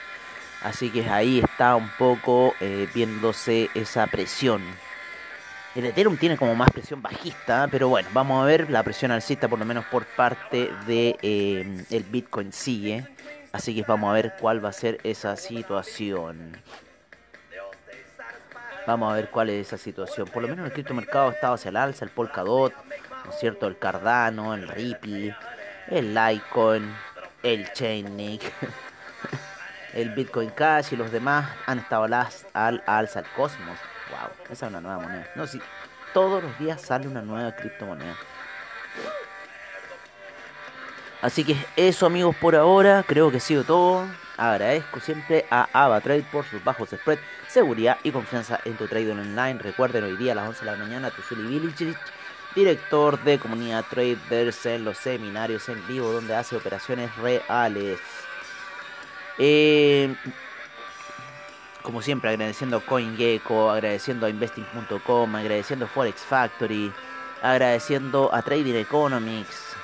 Así 0.63 0.91
que 0.91 1.09
ahí 1.09 1.39
está 1.39 1.77
un 1.77 1.89
poco 1.91 2.55
eh, 2.61 2.89
viéndose 2.93 3.71
esa 3.75 4.07
presión 4.09 4.63
el 5.77 5.85
Ethereum 5.85 6.17
tiene 6.17 6.39
como 6.39 6.55
más 6.55 6.71
presión 6.71 7.03
bajista, 7.03 7.69
pero 7.71 7.89
bueno, 7.89 8.09
vamos 8.15 8.43
a 8.43 8.47
ver 8.47 8.71
la 8.71 8.83
presión 8.83 9.11
alcista 9.11 9.47
por 9.47 9.59
lo 9.59 9.67
menos 9.67 9.85
por 9.87 10.07
parte 10.07 10.71
de 10.87 11.19
eh, 11.21 11.85
el 11.91 12.03
Bitcoin 12.05 12.51
sigue, 12.51 13.07
así 13.53 13.75
que 13.75 13.83
vamos 13.83 14.09
a 14.09 14.15
ver 14.15 14.35
cuál 14.41 14.65
va 14.65 14.71
a 14.71 14.73
ser 14.73 14.99
esa 15.05 15.37
situación. 15.37 16.57
Vamos 18.87 19.13
a 19.13 19.17
ver 19.17 19.31
cuál 19.31 19.51
es 19.51 19.67
esa 19.67 19.77
situación. 19.77 20.29
Por 20.29 20.43
lo 20.43 20.49
menos 20.49 20.65
el 20.65 20.73
criptomercado 20.73 21.29
ha 21.29 21.33
estado 21.33 21.55
hacia 21.55 21.69
el 21.69 21.77
alza, 21.77 22.05
el 22.05 22.11
Polkadot, 22.11 22.73
¿no 23.25 23.31
es 23.31 23.39
cierto? 23.39 23.67
El 23.67 23.79
Cardano, 23.79 24.55
el 24.55 24.69
Ripple, 24.69 25.37
el 25.89 26.15
Litecoin, 26.15 26.95
el 27.43 27.71
Chainlink, 27.73 28.43
el 29.93 30.11
Bitcoin 30.11 30.51
Cash 30.51 30.93
y 30.93 30.97
los 30.97 31.13
demás 31.13 31.51
han 31.67 31.81
estado 31.81 32.05
al 32.05 32.83
alza, 32.87 33.21
el 33.21 33.27
Cosmos. 33.37 33.77
Wow, 34.11 34.31
esa 34.51 34.67
es 34.67 34.71
una 34.71 34.81
nueva 34.81 35.01
moneda. 35.01 35.29
No, 35.35 35.47
si 35.47 35.61
todos 36.13 36.43
los 36.43 36.59
días 36.59 36.81
sale 36.81 37.09
una 37.09 37.23
nueva 37.23 37.55
criptomoneda. 37.55 38.17
Así 41.23 41.45
que 41.45 41.57
eso 41.77 42.07
amigos 42.07 42.37
por 42.37 42.55
ahora, 42.55 43.05
creo 43.07 43.31
que 43.31 43.39
ha 43.39 43.41
sido 43.41 43.65
todo. 43.65 44.07
Agradezco 44.37 45.01
siempre 45.01 45.47
a 45.51 45.69
AvaTrade 45.73 46.27
por 46.31 46.45
sus 46.45 46.63
bajos 46.63 46.91
spread, 46.91 47.19
seguridad 47.49 47.99
y 48.03 48.11
confianza 48.11 48.61
en 48.65 48.77
tu 48.77 48.87
trading 48.87 49.13
online. 49.13 49.59
Recuerden 49.59 50.05
hoy 50.05 50.17
día 50.17 50.33
a 50.33 50.35
las 50.37 50.49
11 50.49 50.65
de 50.65 50.71
la 50.71 50.77
mañana, 50.77 51.11
Tusuli 51.11 51.49
Village, 51.49 51.95
director 52.55 53.23
de 53.25 53.39
comunidad 53.39 53.85
traders 53.91 54.67
en 54.67 54.85
los 54.85 54.99
seminarios 54.99 55.69
en 55.69 55.87
vivo 55.87 56.13
donde 56.13 56.35
hace 56.35 56.55
operaciones 56.55 57.15
reales. 57.17 57.99
Eh, 59.39 60.15
como 61.87 62.03
siempre, 62.03 62.31
agradeciendo 62.31 62.79
a 62.79 62.81
CoinGecko, 62.81 63.71
agradeciendo 63.71 64.27
a 64.27 64.31
Investing.com, 64.31 65.37
agradeciendo 65.37 65.85
a 65.85 65.89
Forex 65.89 66.21
Factory, 66.21 66.93
agradeciendo 67.41 68.35
a 68.35 68.43
Trading 68.43 68.75
Economics, 68.75 69.77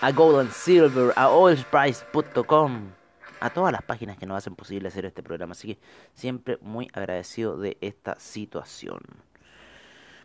a 0.00 0.12
Gold 0.12 0.52
Silver, 0.52 1.12
a 1.16 1.28
oilprice.com, 1.30 2.82
a 3.40 3.50
todas 3.50 3.72
las 3.72 3.82
páginas 3.82 4.16
que 4.16 4.26
nos 4.26 4.38
hacen 4.38 4.54
posible 4.54 4.86
hacer 4.86 5.04
este 5.06 5.24
programa. 5.24 5.52
Así 5.52 5.74
que 5.74 5.80
siempre 6.14 6.58
muy 6.60 6.88
agradecido 6.92 7.58
de 7.58 7.78
esta 7.80 8.20
situación. 8.20 9.00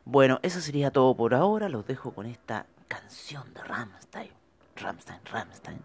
Bueno, 0.05 0.39
eso 0.43 0.61
sería 0.61 0.91
todo 0.91 1.15
por 1.17 1.33
ahora. 1.33 1.69
Los 1.69 1.87
dejo 1.87 2.13
con 2.13 2.27
esta 2.27 2.67
canción 2.87 3.51
de 3.55 3.63
Ramstein. 3.63 4.31
Ramstein, 4.75 5.21
Ramstein. 5.25 5.79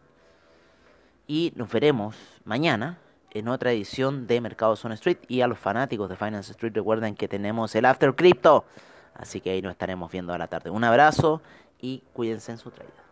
Y 1.26 1.55
nos 1.57 1.70
veremos 1.70 2.14
mañana 2.44 2.98
en 3.38 3.49
otra 3.49 3.72
edición 3.72 4.27
de 4.27 4.40
Mercado 4.40 4.77
Zone 4.77 4.94
Street. 4.94 5.18
Y 5.29 5.42
a 5.42 5.46
los 5.46 5.59
fanáticos 5.59 6.09
de 6.09 6.16
Finance 6.16 6.53
Street 6.53 6.72
recuerden 6.75 7.14
que 7.14 7.29
tenemos 7.29 7.75
el 7.75 7.85
After 7.85 8.14
Crypto. 8.14 8.64
Así 9.14 9.40
que 9.40 9.51
ahí 9.51 9.62
nos 9.62 9.72
estaremos 9.72 10.11
viendo 10.11 10.33
a 10.33 10.38
la 10.38 10.46
tarde. 10.46 10.70
Un 10.70 10.85
abrazo 10.85 11.42
y 11.81 12.03
cuídense 12.12 12.53
en 12.53 12.59
su 12.59 12.70
traída. 12.70 13.06